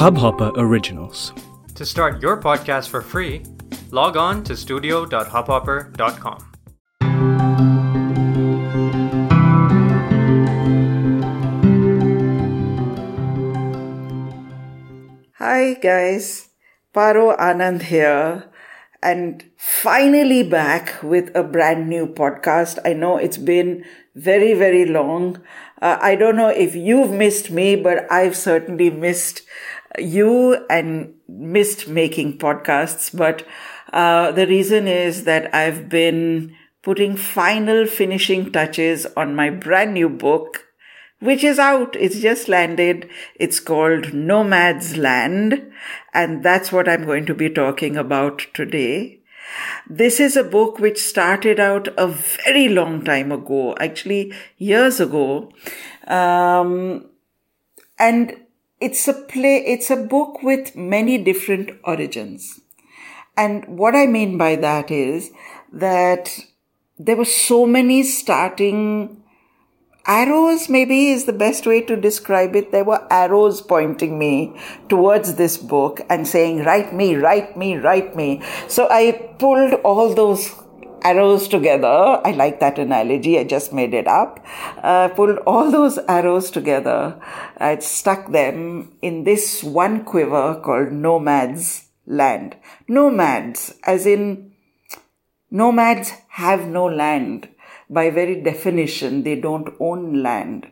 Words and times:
Hubhopper 0.00 0.52
Originals. 0.56 1.32
To 1.74 1.86
start 1.86 2.20
your 2.22 2.40
podcast 2.40 2.88
for 2.88 3.00
free, 3.00 3.42
log 3.90 4.16
on 4.16 4.44
to 4.44 4.56
studio.hubhopper.com. 4.56 6.46
Hi 15.38 15.74
guys, 15.74 16.50
Paro 16.94 17.36
Anand 17.38 17.82
here, 17.82 18.49
and 19.02 19.44
finally 19.56 20.42
back 20.42 21.02
with 21.02 21.34
a 21.34 21.42
brand 21.42 21.88
new 21.88 22.06
podcast. 22.06 22.78
I 22.84 22.92
know 22.92 23.16
it's 23.16 23.38
been 23.38 23.84
very, 24.14 24.54
very 24.54 24.84
long. 24.84 25.40
Uh, 25.80 25.98
I 26.00 26.16
don't 26.16 26.36
know 26.36 26.48
if 26.48 26.74
you've 26.74 27.10
missed 27.10 27.50
me, 27.50 27.76
but 27.76 28.10
I've 28.10 28.36
certainly 28.36 28.90
missed 28.90 29.42
you 29.98 30.64
and 30.68 31.14
missed 31.28 31.88
making 31.88 32.38
podcasts. 32.38 33.16
But 33.16 33.46
uh, 33.92 34.32
the 34.32 34.46
reason 34.46 34.86
is 34.86 35.24
that 35.24 35.54
I've 35.54 35.88
been 35.88 36.54
putting 36.82 37.16
final 37.16 37.86
finishing 37.86 38.52
touches 38.52 39.06
on 39.16 39.34
my 39.34 39.50
brand 39.50 39.94
new 39.94 40.08
book 40.08 40.66
which 41.20 41.44
is 41.44 41.58
out. 41.58 41.94
It's 41.96 42.20
just 42.20 42.48
landed. 42.48 43.08
It's 43.36 43.60
called 43.60 44.12
Nomad's 44.12 44.96
Land. 44.96 45.70
And 46.12 46.42
that's 46.42 46.72
what 46.72 46.88
I'm 46.88 47.04
going 47.04 47.26
to 47.26 47.34
be 47.34 47.50
talking 47.50 47.96
about 47.96 48.46
today. 48.54 49.20
This 49.88 50.20
is 50.20 50.36
a 50.36 50.44
book 50.44 50.78
which 50.78 50.98
started 50.98 51.58
out 51.58 51.88
a 51.98 52.06
very 52.06 52.68
long 52.68 53.04
time 53.04 53.32
ago, 53.32 53.76
actually 53.78 54.32
years 54.58 55.00
ago. 55.00 55.52
Um, 56.06 57.06
and 57.98 58.36
it's 58.80 59.06
a 59.08 59.12
play, 59.12 59.64
it's 59.66 59.90
a 59.90 59.96
book 59.96 60.42
with 60.42 60.74
many 60.76 61.18
different 61.18 61.72
origins. 61.84 62.60
And 63.36 63.66
what 63.66 63.94
I 63.94 64.06
mean 64.06 64.38
by 64.38 64.56
that 64.56 64.90
is 64.90 65.30
that 65.72 66.38
there 66.98 67.16
were 67.16 67.24
so 67.24 67.66
many 67.66 68.02
starting 68.02 69.19
arrows 70.06 70.68
maybe 70.68 71.08
is 71.10 71.24
the 71.24 71.32
best 71.32 71.66
way 71.66 71.82
to 71.82 71.96
describe 71.96 72.56
it. 72.56 72.72
There 72.72 72.84
were 72.84 73.06
arrows 73.10 73.60
pointing 73.60 74.18
me 74.18 74.56
towards 74.88 75.34
this 75.34 75.56
book 75.56 76.00
and 76.08 76.26
saying, 76.26 76.64
write 76.64 76.94
me, 76.94 77.16
write 77.16 77.56
me, 77.56 77.76
write 77.76 78.16
me. 78.16 78.42
So 78.68 78.88
I 78.90 79.12
pulled 79.38 79.74
all 79.84 80.14
those 80.14 80.54
arrows 81.02 81.48
together. 81.48 82.20
I 82.24 82.32
like 82.32 82.60
that 82.60 82.78
analogy. 82.78 83.38
I 83.38 83.44
just 83.44 83.72
made 83.72 83.94
it 83.94 84.06
up. 84.06 84.44
Uh, 84.82 85.08
pulled 85.08 85.38
all 85.38 85.70
those 85.70 85.98
arrows 86.08 86.50
together. 86.50 87.20
I 87.58 87.78
stuck 87.78 88.32
them 88.32 88.92
in 89.02 89.24
this 89.24 89.62
one 89.62 90.04
quiver 90.04 90.60
called 90.62 90.92
Nomad's 90.92 91.86
Land. 92.06 92.56
Nomads, 92.88 93.74
as 93.84 94.06
in 94.06 94.52
nomads 95.50 96.12
have 96.28 96.66
no 96.66 96.86
land 96.86 97.48
by 97.90 98.10
very 98.10 98.40
definition, 98.40 99.24
they 99.24 99.34
don't 99.34 99.74
own 99.80 100.22
land. 100.22 100.70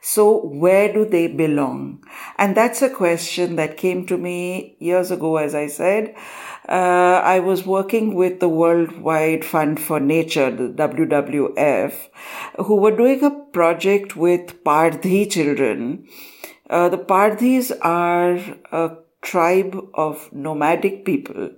So 0.00 0.46
where 0.46 0.92
do 0.92 1.04
they 1.04 1.26
belong? 1.26 2.04
And 2.38 2.56
that's 2.56 2.80
a 2.80 2.88
question 2.88 3.56
that 3.56 3.76
came 3.76 4.06
to 4.06 4.16
me 4.16 4.76
years 4.78 5.10
ago, 5.10 5.36
as 5.36 5.54
I 5.54 5.66
said. 5.66 6.14
Uh, 6.68 7.20
I 7.24 7.40
was 7.40 7.66
working 7.66 8.14
with 8.14 8.40
the 8.40 8.48
Worldwide 8.48 9.44
Fund 9.44 9.80
for 9.80 9.98
Nature, 10.00 10.50
the 10.50 10.68
WWF, 10.68 11.94
who 12.64 12.76
were 12.76 12.96
doing 12.96 13.22
a 13.24 13.30
project 13.30 14.16
with 14.16 14.62
Pardhi 14.64 15.30
children. 15.30 16.06
Uh, 16.70 16.88
the 16.88 16.98
Pardhis 16.98 17.72
are 17.82 18.38
a 18.72 18.96
tribe 19.22 19.76
of 19.94 20.32
nomadic 20.32 21.04
people. 21.04 21.50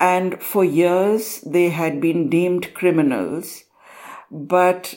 And 0.00 0.40
for 0.40 0.64
years, 0.64 1.40
they 1.40 1.70
had 1.70 2.00
been 2.00 2.28
deemed 2.28 2.74
criminals 2.74 3.63
but 4.34 4.96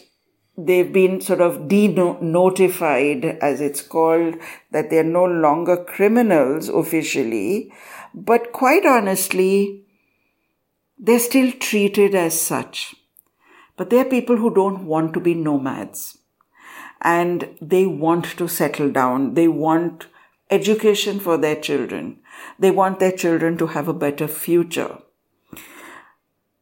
they've 0.58 0.92
been 0.92 1.22
sort 1.22 1.42
of 1.42 1.68
denotified, 1.68 3.38
as 3.38 3.62
it's 3.62 3.84
called, 3.84 4.36
that 4.72 4.90
they're 4.90 5.04
no 5.04 5.26
longer 5.26 5.78
criminals 5.78 6.70
officially, 6.70 7.72
but 8.16 8.52
quite 8.52 8.84
honestly, 8.84 9.86
they're 10.98 11.20
still 11.20 11.52
treated 11.52 12.16
as 12.16 12.42
such. 12.42 12.96
But 13.76 13.92
they're 13.92 14.06
people 14.06 14.38
who 14.38 14.52
don't 14.52 14.88
want 14.88 15.14
to 15.14 15.20
be 15.20 15.36
nomads. 15.36 16.18
And 17.00 17.56
they 17.62 17.86
want 17.86 18.26
to 18.38 18.48
settle 18.48 18.90
down. 18.90 19.36
They 19.36 19.48
want 19.48 20.08
education 20.50 21.20
for 21.20 21.38
their 21.38 21.56
children. 21.56 22.22
They 22.58 22.72
want 22.72 23.00
their 23.00 23.12
children 23.12 23.56
to 23.60 23.68
have 23.68 23.88
a 23.88 23.94
better 23.94 24.28
future. 24.28 24.98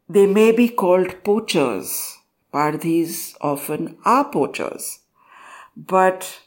They 0.09 0.25
may 0.25 0.51
be 0.51 0.67
called 0.67 1.23
poachers 1.23 2.14
Pardhis 2.55 3.35
often 3.41 3.97
are 4.05 4.23
poachers. 4.23 4.99
But 5.75 6.39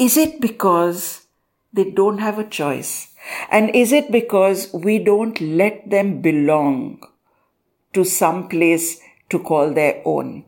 is 0.00 0.16
it 0.16 0.40
because 0.40 1.26
they 1.72 1.84
don't 1.84 2.18
have 2.18 2.40
a 2.40 2.48
choice? 2.48 3.14
And 3.50 3.74
is 3.76 3.92
it 3.92 4.10
because 4.10 4.72
we 4.72 4.98
don't 4.98 5.40
let 5.40 5.88
them 5.90 6.20
belong 6.20 7.02
to 7.92 8.04
some 8.04 8.48
place 8.48 9.00
to 9.30 9.38
call 9.38 9.72
their 9.72 10.02
own? 10.04 10.44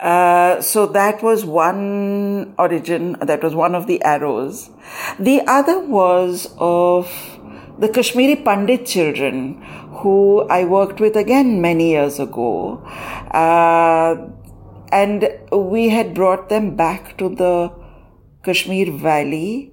Uh, 0.00 0.62
so 0.62 0.86
that 0.86 1.22
was 1.22 1.44
one 1.44 2.54
origin, 2.58 3.16
that 3.20 3.42
was 3.42 3.54
one 3.54 3.74
of 3.74 3.86
the 3.86 4.02
arrows. 4.02 4.70
The 5.18 5.42
other 5.46 5.80
was 5.80 6.52
of 6.58 7.33
the 7.78 7.88
Kashmiri 7.88 8.36
Pandit 8.36 8.86
children 8.86 9.62
who 10.00 10.46
I 10.48 10.64
worked 10.64 11.00
with 11.00 11.16
again 11.16 11.60
many 11.60 11.90
years 11.90 12.18
ago. 12.20 12.78
Uh, 13.30 14.30
and 14.92 15.28
we 15.52 15.88
had 15.88 16.14
brought 16.14 16.48
them 16.48 16.76
back 16.76 17.16
to 17.18 17.28
the 17.28 17.72
Kashmir 18.44 18.92
Valley 18.92 19.72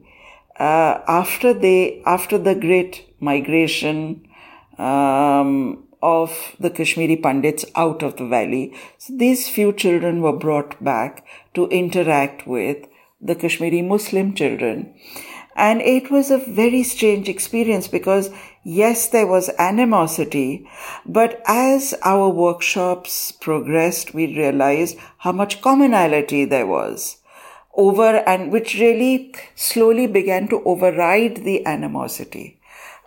uh, 0.59 0.99
after 1.07 1.53
they 1.53 2.01
after 2.05 2.37
the 2.37 2.55
great 2.55 3.13
migration 3.19 4.27
um, 4.77 5.87
of 6.01 6.55
the 6.59 6.69
Kashmiri 6.69 7.17
Pandits 7.17 7.65
out 7.75 8.01
of 8.01 8.17
the 8.17 8.27
valley. 8.27 8.73
So 8.97 9.15
these 9.15 9.47
few 9.47 9.73
children 9.73 10.21
were 10.21 10.35
brought 10.35 10.83
back 10.83 11.25
to 11.53 11.67
interact 11.67 12.47
with 12.47 12.87
the 13.19 13.35
Kashmiri 13.35 13.81
Muslim 13.81 14.33
children. 14.33 14.95
And 15.55 15.81
it 15.81 16.09
was 16.09 16.31
a 16.31 16.37
very 16.37 16.83
strange 16.83 17.27
experience 17.27 17.87
because 17.87 18.29
yes, 18.63 19.09
there 19.09 19.27
was 19.27 19.49
animosity, 19.59 20.67
but 21.05 21.41
as 21.45 21.93
our 22.03 22.29
workshops 22.29 23.31
progressed, 23.31 24.13
we 24.13 24.37
realized 24.37 24.97
how 25.17 25.31
much 25.31 25.61
commonality 25.61 26.45
there 26.45 26.67
was 26.67 27.17
over 27.73 28.17
and 28.27 28.51
which 28.51 28.79
really 28.79 29.33
slowly 29.55 30.07
began 30.07 30.47
to 30.49 30.63
override 30.63 31.37
the 31.37 31.65
animosity. 31.65 32.59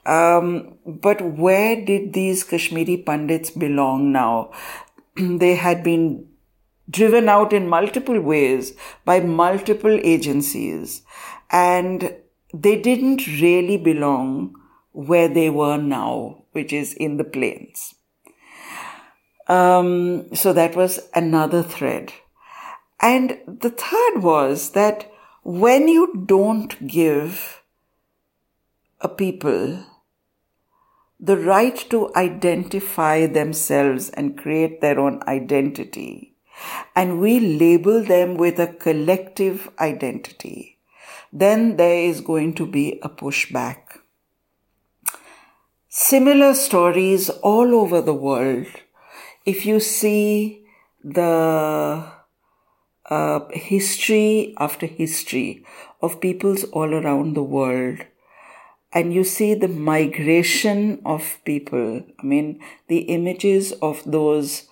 Um, 0.07 0.79
but 0.87 1.23
where 1.23 1.83
did 1.83 2.13
these 2.13 2.45
Kashmiri 2.45 2.99
Pandits 2.99 3.51
belong 3.51 4.13
now? 4.13 4.53
they 5.17 5.55
had 5.55 5.83
been 5.83 6.27
driven 6.91 7.29
out 7.29 7.53
in 7.53 7.69
multiple 7.69 8.21
ways 8.21 8.75
by 9.05 9.21
multiple 9.21 9.99
agencies 10.03 11.03
and 11.51 12.15
they 12.55 12.81
didn't 12.81 13.27
really 13.27 13.77
belong 13.77 14.55
where 14.93 15.29
they 15.29 15.51
were 15.51 15.77
now, 15.77 16.45
which 16.53 16.73
is 16.73 16.95
in 16.95 17.17
the 17.17 17.25
plains. 17.25 17.97
Um, 19.49 20.33
so 20.35 20.53
that 20.53 20.77
was 20.77 21.01
another 21.15 21.63
thread. 21.63 22.13
And 23.01 23.39
the 23.47 23.71
third 23.71 24.23
was 24.23 24.71
that 24.71 25.11
when 25.43 25.89
you 25.89 26.25
don't 26.27 26.87
give 26.87 27.63
a 29.01 29.09
people 29.09 29.85
the 31.19 31.37
right 31.37 31.77
to 31.91 32.15
identify 32.15 33.27
themselves 33.27 34.11
and 34.11 34.39
create 34.39 34.81
their 34.81 35.01
own 35.01 35.23
identity, 35.27 36.37
and 36.95 37.21
we 37.21 37.41
label 37.41 38.03
them 38.03 38.37
with 38.37 38.59
a 38.59 38.69
collective 38.69 39.71
identity, 39.81 40.74
then 41.35 41.77
there 41.77 41.99
is 41.99 42.21
going 42.21 42.55
to 42.55 42.65
be 42.65 43.01
a 43.03 43.09
pushback. 43.09 43.99
Similar 45.89 46.55
stories 46.55 47.29
all 47.29 47.75
over 47.75 48.01
the 48.01 48.15
world. 48.15 48.69
If 49.45 49.67
you 49.67 49.81
see 49.81 50.65
the 51.03 52.13
uh, 53.11 53.41
history 53.51 54.55
after 54.59 54.87
history 54.87 55.65
of 56.01 56.21
peoples 56.21 56.63
all 56.65 56.95
around 56.95 57.35
the 57.35 57.43
world, 57.43 57.99
and 58.93 59.13
you 59.13 59.25
see 59.25 59.55
the 59.55 59.69
migration 59.69 61.03
of 61.05 61.41
people, 61.45 62.05
I 62.17 62.23
mean, 62.23 62.61
the 62.87 63.01
images 63.19 63.73
of 63.83 64.05
those 64.07 64.69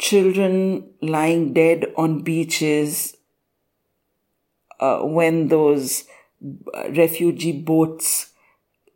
children 0.00 0.90
lying 1.00 1.52
dead 1.52 1.86
on 1.96 2.22
beaches 2.22 3.16
uh, 4.82 4.98
when 5.04 5.46
those 5.48 6.04
uh, 6.74 6.90
refugee 6.90 7.52
boats 7.52 8.32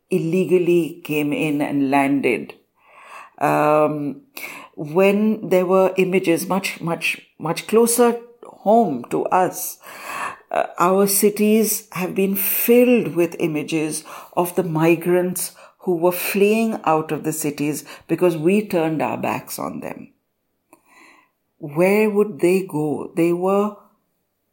illegally 0.09 1.01
came 1.03 1.31
in 1.31 1.61
and 1.61 1.89
landed. 1.89 2.53
Um, 3.37 4.23
when 4.75 5.47
there 5.49 5.65
were 5.65 5.93
images 5.97 6.47
much, 6.47 6.81
much, 6.81 7.21
much 7.39 7.67
closer 7.67 8.19
home 8.43 9.05
to 9.11 9.25
us, 9.25 9.77
uh, 10.51 10.67
our 10.77 11.07
cities 11.07 11.87
have 11.93 12.13
been 12.15 12.35
filled 12.35 13.15
with 13.15 13.35
images 13.39 14.03
of 14.35 14.55
the 14.55 14.63
migrants 14.63 15.55
who 15.79 15.95
were 15.95 16.11
fleeing 16.11 16.79
out 16.83 17.13
of 17.13 17.23
the 17.23 17.33
cities 17.33 17.85
because 18.09 18.35
we 18.35 18.67
turned 18.67 19.01
our 19.01 19.17
backs 19.17 19.57
on 19.57 19.79
them. 19.79 20.11
Where 21.59 22.09
would 22.09 22.39
they 22.39 22.65
go? 22.65 23.13
They 23.15 23.31
were 23.31 23.77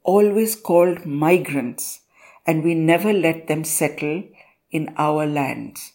always 0.05 0.55
called 0.55 1.05
migrants 1.05 2.01
and 2.47 2.63
we 2.63 2.75
never 2.75 3.13
let 3.13 3.49
them 3.49 3.65
settle 3.65 4.23
in 4.71 4.95
our 4.97 5.27
lands 5.27 5.93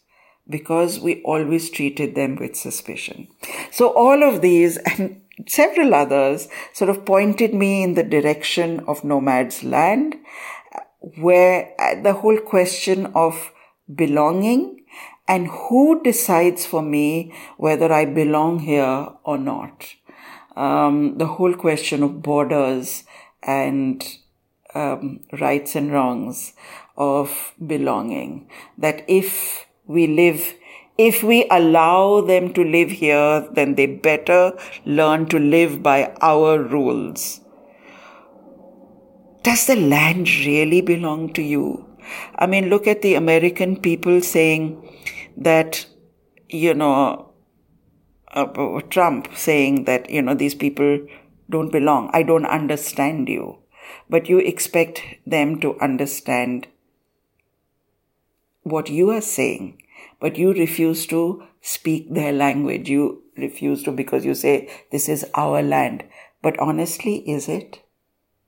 because 0.49 0.99
we 0.99 1.21
always 1.21 1.69
treated 1.69 2.15
them 2.15 2.35
with 2.35 2.55
suspicion. 2.55 3.27
So 3.71 3.89
all 3.89 4.23
of 4.23 4.41
these 4.41 4.77
and 4.97 5.21
several 5.47 5.93
others 5.93 6.47
sort 6.73 6.89
of 6.89 7.05
pointed 7.05 7.53
me 7.53 7.83
in 7.83 7.93
the 7.93 8.03
direction 8.03 8.81
of 8.81 9.03
nomad's 9.03 9.63
land, 9.63 10.15
where 11.17 11.73
uh, 11.79 12.01
the 12.01 12.13
whole 12.13 12.39
question 12.39 13.05
of 13.15 13.51
belonging 13.93 14.83
and 15.27 15.47
who 15.47 16.01
decides 16.03 16.65
for 16.65 16.81
me 16.81 17.33
whether 17.57 17.93
I 17.93 18.05
belong 18.05 18.59
here 18.59 19.09
or 19.23 19.37
not. 19.37 19.93
Um, 20.55 21.17
the 21.17 21.27
whole 21.27 21.53
question 21.53 22.03
of 22.03 22.21
borders 22.21 23.03
and 23.49 24.05
um, 24.75 25.21
rights 25.41 25.75
and 25.75 25.91
wrongs 25.91 26.53
of 26.97 27.53
belonging. 27.73 28.47
That 28.77 29.03
if 29.07 29.65
we 29.85 30.07
live 30.07 30.53
if 30.99 31.23
we 31.23 31.47
allow 31.49 32.19
them 32.29 32.53
to 32.53 32.63
live 32.63 32.91
here, 32.91 33.47
then 33.53 33.75
they 33.75 33.85
better 33.85 34.41
learn 34.85 35.27
to 35.27 35.39
live 35.39 35.81
by 35.81 36.13
our 36.21 36.61
rules. 36.61 37.39
Does 39.43 39.65
the 39.67 39.77
land 39.77 40.29
really 40.45 40.81
belong 40.81 41.31
to 41.33 41.41
you? 41.41 41.85
I 42.35 42.47
mean, 42.47 42.69
look 42.69 42.85
at 42.85 43.01
the 43.01 43.15
American 43.15 43.77
people 43.77 44.19
saying 44.19 44.65
that, 45.37 45.85
you 46.49 46.73
know, 46.73 47.31
uh, 48.33 48.81
Trump 48.89 49.29
saying 49.35 49.85
that, 49.85 50.09
you 50.09 50.21
know, 50.21 50.33
these 50.33 50.55
people 50.55 50.99
don't 51.49 51.71
belong. 51.71 52.09
I 52.13 52.23
don't 52.23 52.45
understand 52.45 53.27
you. 53.29 53.57
But 54.09 54.29
you 54.29 54.39
expect 54.39 55.01
them 55.25 55.59
to 55.61 55.79
understand 55.79 56.67
what 58.63 58.89
you 58.89 59.09
are 59.09 59.21
saying 59.21 59.81
but 60.19 60.37
you 60.37 60.53
refuse 60.53 61.05
to 61.07 61.43
speak 61.61 62.13
their 62.13 62.31
language. 62.31 62.89
You 62.89 63.23
refuse 63.37 63.83
to 63.83 63.91
because 63.91 64.25
you 64.25 64.33
say, 64.33 64.69
this 64.91 65.07
is 65.09 65.25
our 65.33 65.61
land. 65.61 66.03
But 66.41 66.59
honestly, 66.59 67.17
is 67.29 67.47
it? 67.47 67.81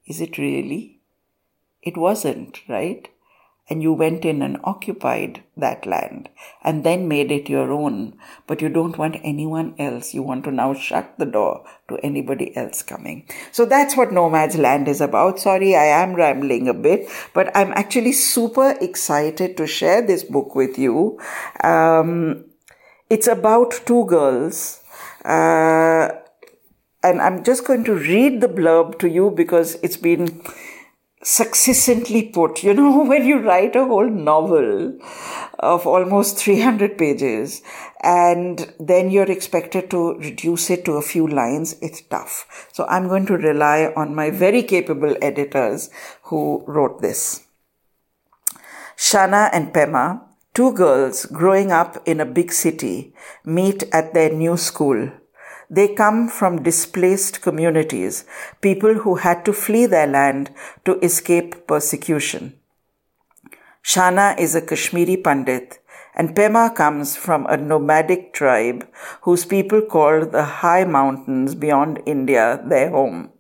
Is 0.05 0.21
it 0.21 0.37
really? 0.37 1.01
It 1.81 1.97
wasn't, 1.97 2.61
right? 2.67 3.09
And 3.71 3.81
you 3.81 3.93
went 3.93 4.25
in 4.25 4.41
and 4.41 4.57
occupied 4.65 5.41
that 5.55 5.85
land 5.85 6.27
and 6.61 6.83
then 6.83 7.07
made 7.07 7.31
it 7.31 7.49
your 7.49 7.71
own. 7.71 8.17
But 8.45 8.61
you 8.61 8.67
don't 8.67 8.97
want 8.97 9.15
anyone 9.23 9.75
else. 9.79 10.13
You 10.13 10.23
want 10.23 10.43
to 10.43 10.51
now 10.51 10.73
shut 10.73 11.13
the 11.17 11.25
door 11.25 11.63
to 11.87 11.97
anybody 12.03 12.55
else 12.57 12.83
coming. 12.83 13.29
So 13.53 13.65
that's 13.65 13.95
what 13.95 14.11
Nomad's 14.11 14.57
Land 14.57 14.89
is 14.89 14.99
about. 14.99 15.39
Sorry, 15.39 15.73
I 15.73 15.85
am 15.85 16.15
rambling 16.15 16.67
a 16.67 16.73
bit, 16.73 17.09
but 17.33 17.55
I'm 17.55 17.71
actually 17.71 18.11
super 18.11 18.71
excited 18.81 19.55
to 19.55 19.65
share 19.65 20.05
this 20.05 20.25
book 20.25 20.53
with 20.53 20.77
you. 20.77 21.17
Um, 21.63 22.43
it's 23.09 23.27
about 23.27 23.79
two 23.85 24.05
girls. 24.05 24.81
Uh, 25.23 26.09
and 27.03 27.21
I'm 27.21 27.43
just 27.43 27.65
going 27.65 27.85
to 27.85 27.93
read 27.93 28.41
the 28.41 28.47
blurb 28.47 28.99
to 28.99 29.09
you 29.09 29.31
because 29.31 29.75
it's 29.81 29.97
been 29.97 30.43
succinctly 31.23 32.23
put. 32.23 32.63
You 32.63 32.73
know, 32.73 33.03
when 33.11 33.25
you 33.25 33.39
write 33.39 33.75
a 33.75 33.85
whole 33.85 34.09
novel 34.09 34.97
of 35.59 35.85
almost 35.85 36.37
300 36.37 36.97
pages 36.97 37.61
and 38.03 38.73
then 38.79 39.11
you're 39.11 39.31
expected 39.31 39.89
to 39.91 40.15
reduce 40.15 40.69
it 40.69 40.85
to 40.85 40.93
a 40.93 41.01
few 41.01 41.27
lines, 41.27 41.75
it's 41.81 42.01
tough. 42.01 42.69
So 42.73 42.85
I'm 42.87 43.07
going 43.07 43.25
to 43.27 43.37
rely 43.37 43.93
on 43.95 44.15
my 44.15 44.31
very 44.31 44.63
capable 44.63 45.15
editors 45.21 45.89
who 46.23 46.63
wrote 46.67 47.01
this. 47.01 47.45
Shana 48.97 49.49
and 49.51 49.73
Pema, 49.73 50.21
two 50.53 50.73
girls 50.73 51.25
growing 51.25 51.71
up 51.71 52.01
in 52.05 52.19
a 52.19 52.25
big 52.25 52.51
city, 52.51 53.13
meet 53.43 53.83
at 53.91 54.13
their 54.13 54.31
new 54.31 54.57
school. 54.57 55.11
They 55.73 55.87
come 55.95 56.27
from 56.27 56.63
displaced 56.63 57.41
communities, 57.41 58.25
people 58.59 58.95
who 58.95 59.15
had 59.15 59.45
to 59.45 59.53
flee 59.53 59.85
their 59.85 60.05
land 60.05 60.51
to 60.83 60.99
escape 60.99 61.65
persecution. 61.65 62.59
Shana 63.81 64.37
is 64.37 64.53
a 64.53 64.61
Kashmiri 64.61 65.15
Pandit, 65.15 65.79
and 66.13 66.35
Pema 66.35 66.75
comes 66.75 67.15
from 67.15 67.45
a 67.45 67.55
nomadic 67.55 68.33
tribe 68.33 68.85
whose 69.21 69.45
people 69.45 69.81
call 69.81 70.25
the 70.25 70.43
high 70.43 70.83
mountains 70.83 71.55
beyond 71.55 72.03
India 72.05 72.61
their 72.67 72.89
home. 72.89 73.31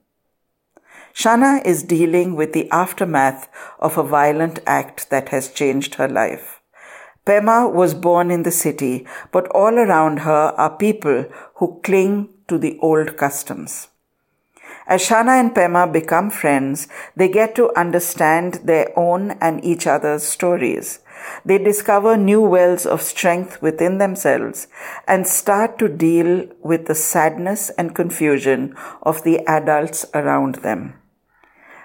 Shana 1.13 1.61
is 1.65 1.83
dealing 1.83 2.37
with 2.37 2.53
the 2.53 2.71
aftermath 2.71 3.49
of 3.77 3.97
a 3.97 4.03
violent 4.03 4.59
act 4.65 5.09
that 5.09 5.29
has 5.29 5.49
changed 5.49 5.95
her 5.95 6.07
life. 6.07 6.60
Pema 7.25 7.71
was 7.71 7.93
born 7.93 8.31
in 8.31 8.43
the 8.43 8.51
city, 8.51 9.05
but 9.31 9.47
all 9.49 9.77
around 9.77 10.19
her 10.19 10.53
are 10.57 10.75
people 10.77 11.25
who 11.55 11.79
cling 11.83 12.29
to 12.47 12.57
the 12.57 12.79
old 12.81 13.15
customs. 13.15 13.89
As 14.87 15.07
Shana 15.07 15.39
and 15.39 15.53
Pema 15.53 15.91
become 15.91 16.31
friends, 16.31 16.87
they 17.15 17.29
get 17.29 17.53
to 17.55 17.73
understand 17.77 18.55
their 18.65 18.87
own 18.97 19.31
and 19.39 19.63
each 19.63 19.85
other's 19.85 20.23
stories. 20.23 20.99
They 21.45 21.59
discover 21.59 22.17
new 22.17 22.41
wells 22.41 22.87
of 22.87 23.03
strength 23.03 23.61
within 23.61 23.99
themselves 23.99 24.67
and 25.07 25.27
start 25.27 25.77
to 25.77 25.87
deal 25.87 26.47
with 26.63 26.87
the 26.87 26.95
sadness 26.95 27.69
and 27.77 27.95
confusion 27.95 28.75
of 29.03 29.23
the 29.23 29.39
adults 29.47 30.05
around 30.15 30.55
them. 30.55 31.00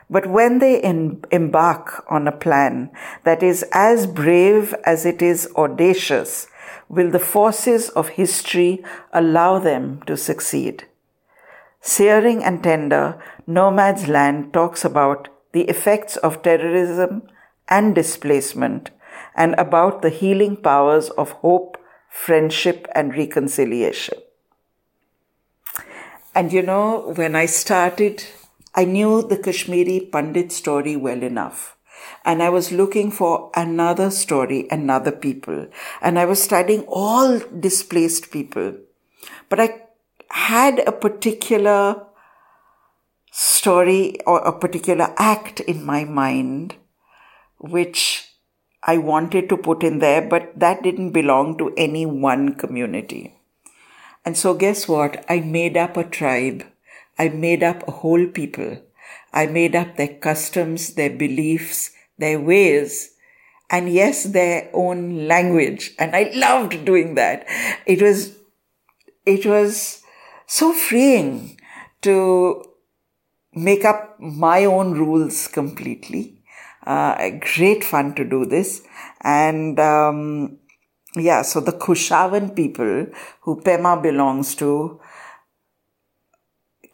But 0.08 0.26
when 0.26 0.61
they 0.61 0.80
in, 0.80 1.25
embark 1.30 2.04
on 2.09 2.28
a 2.28 2.33
plan 2.33 2.90
that 3.25 3.42
is 3.42 3.64
as 3.73 4.07
brave 4.07 4.75
as 4.85 5.04
it 5.04 5.21
is 5.21 5.49
audacious, 5.57 6.47
will 6.88 7.11
the 7.11 7.19
forces 7.19 7.88
of 7.90 8.11
history 8.11 8.85
allow 9.12 9.59
them 9.59 10.02
to 10.07 10.16
succeed? 10.16 10.85
Searing 11.80 12.42
and 12.42 12.62
tender, 12.62 13.21
Nomad's 13.47 14.09
Land 14.09 14.52
talks 14.52 14.85
about 14.85 15.28
the 15.52 15.62
effects 15.62 16.16
of 16.16 16.42
terrorism 16.42 17.23
and 17.69 17.95
displacement 17.95 18.90
and 19.35 19.54
about 19.59 20.02
the 20.02 20.11
healing 20.11 20.57
powers 20.57 21.11
of 21.11 21.33
hope, 21.33 21.78
friendship, 22.09 22.87
and 22.95 23.16
reconciliation. 23.16 24.19
And 26.35 26.52
you 26.52 26.62
know, 26.62 27.12
when 27.16 27.35
I 27.35 27.47
started 27.47 28.25
I 28.76 28.85
knew 28.85 29.23
the 29.23 29.38
Kashmiri 29.38 30.09
Pandit 30.12 30.52
story 30.52 30.97
well 30.97 31.23
enough. 31.23 31.78
And 32.26 32.42
I 32.42 32.50
was 32.50 32.73
looking 32.73 33.11
for 33.11 33.50
another 33.56 34.11
story, 34.11 34.68
another 34.71 35.11
people. 35.11 35.68
And 36.02 36.18
I 36.18 36.26
was 36.26 36.42
studying 36.42 36.83
all 36.87 37.38
displaced 37.38 38.30
people. 38.30 38.75
But 39.49 39.61
I 39.61 39.83
had 40.30 40.80
a 40.80 40.92
particular 40.92 42.04
story 43.33 44.18
or 44.26 44.40
a 44.40 44.59
particular 44.59 45.14
act 45.16 45.61
in 45.61 45.83
my 45.83 46.04
mind, 46.04 46.75
which 47.59 48.28
I 48.83 48.99
wanted 48.99 49.49
to 49.49 49.56
put 49.56 49.83
in 49.83 49.99
there, 49.99 50.21
but 50.21 50.52
that 50.59 50.83
didn't 50.83 51.11
belong 51.11 51.56
to 51.59 51.73
any 51.76 52.04
one 52.04 52.54
community. 52.54 53.38
And 54.25 54.37
so 54.37 54.54
guess 54.54 54.87
what? 54.87 55.25
I 55.28 55.40
made 55.40 55.76
up 55.76 55.97
a 55.97 56.04
tribe 56.04 56.64
I 57.18 57.28
made 57.28 57.62
up 57.62 57.87
a 57.87 57.92
whole 57.92 58.26
people. 58.26 58.78
I 59.32 59.46
made 59.46 59.75
up 59.76 59.96
their 59.96 60.14
customs, 60.14 60.94
their 60.94 61.11
beliefs, 61.11 61.90
their 62.18 62.40
ways, 62.40 63.12
and 63.70 63.92
yes, 63.92 64.25
their 64.25 64.70
own 64.73 65.26
language. 65.26 65.94
And 65.99 66.14
I 66.14 66.30
loved 66.35 66.85
doing 66.85 67.14
that. 67.16 67.46
It 67.87 68.00
was, 68.00 68.37
it 69.25 69.44
was 69.44 70.02
so 70.46 70.73
freeing 70.73 71.61
to 72.02 72.64
make 73.52 73.85
up 73.85 74.18
my 74.20 74.64
own 74.64 74.92
rules 74.92 75.49
completely. 75.49 76.42
Uh, 76.87 77.30
great 77.40 77.82
fun 77.82 78.14
to 78.14 78.25
do 78.25 78.44
this. 78.44 78.82
And, 79.23 79.80
um, 79.80 80.58
yeah, 81.16 81.42
so 81.42 81.61
the 81.61 81.73
Kushavan 81.73 82.54
people 82.54 83.06
who 83.40 83.61
Pema 83.62 84.00
belongs 84.00 84.54
to, 84.56 85.00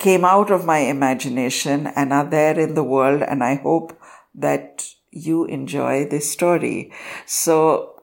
came 0.03 0.25
out 0.25 0.51
of 0.51 0.67
my 0.67 0.79
imagination 0.79 1.87
and 1.87 2.13
are 2.13 2.29
there 2.29 2.59
in 2.59 2.75
the 2.75 2.83
world, 2.83 3.23
and 3.23 3.43
I 3.43 3.55
hope 3.55 3.97
that 4.35 4.85
you 5.13 5.45
enjoy 5.45 6.07
this 6.07 6.31
story. 6.31 6.93
So 7.25 8.03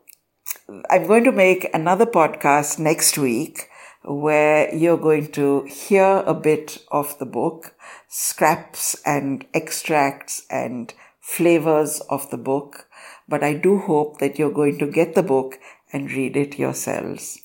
I'm 0.89 1.07
going 1.07 1.25
to 1.25 1.31
make 1.33 1.67
another 1.73 2.05
podcast 2.05 2.79
next 2.79 3.17
week 3.17 3.67
where 4.05 4.73
you're 4.73 4.97
going 5.09 5.31
to 5.33 5.65
hear 5.65 6.23
a 6.25 6.33
bit 6.33 6.77
of 6.89 7.19
the 7.19 7.25
book, 7.25 7.75
scraps 8.07 8.95
and 9.05 9.45
extracts 9.53 10.45
and 10.49 10.93
flavors 11.19 11.99
of 12.09 12.29
the 12.29 12.37
book. 12.37 12.87
But 13.27 13.43
I 13.43 13.55
do 13.55 13.77
hope 13.79 14.19
that 14.19 14.39
you're 14.39 14.51
going 14.51 14.79
to 14.79 14.87
get 14.87 15.15
the 15.15 15.23
book 15.23 15.59
and 15.91 16.09
read 16.11 16.37
it 16.37 16.57
yourselves. 16.57 17.39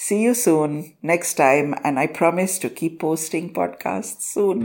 See 0.00 0.22
you 0.22 0.32
soon 0.32 0.94
next 1.02 1.34
time, 1.34 1.74
and 1.84 1.98
I 1.98 2.06
promise 2.06 2.58
to 2.60 2.70
keep 2.70 2.98
posting 3.00 3.52
podcasts 3.52 4.24
soon. 4.34 4.62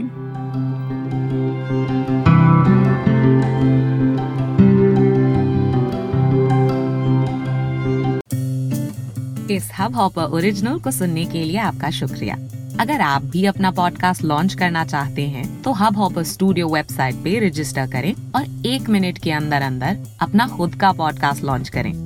इस 9.50 9.68
hub 9.78 9.94
hopper 9.94 10.22
original 10.22 10.78
को 10.80 10.90
सुनने 10.90 11.24
के 11.24 11.44
लिए 11.44 11.58
आपका 11.58 11.90
शुक्रिया 11.90 12.36
अगर 12.80 13.00
आप 13.00 13.24
भी 13.24 13.44
अपना 13.46 13.70
पॉडकास्ट 13.70 14.24
लॉन्च 14.24 14.54
करना 14.54 14.84
चाहते 14.84 15.26
हैं 15.26 15.46
तो 15.62 15.72
हब 15.72 15.96
हॉपर 15.96 16.22
स्टूडियो 16.22 16.68
वेबसाइट 16.68 17.22
पे 17.24 17.38
रजिस्टर 17.46 17.90
करें 17.90 18.12
और 18.36 18.66
एक 18.66 18.88
मिनट 18.88 19.18
के 19.18 19.32
अंदर 19.32 19.62
अंदर 19.62 20.04
अपना 20.20 20.48
खुद 20.56 20.74
का 20.80 20.92
पॉडकास्ट 20.92 21.44
लॉन्च 21.44 21.68
करें 21.68 22.05